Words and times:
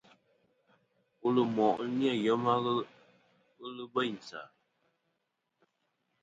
Wul 1.21 1.35
ɨ 1.41 1.43
moʼ 1.55 1.75
ɨ 1.83 1.85
nà 1.97 2.11
yema, 2.23 2.53
ghelɨ 3.57 3.83
bêynsì 3.93 4.35
a. 4.41 4.43